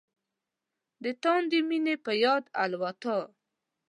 [1.03, 3.21] د تاندې مينې په یاد الوتای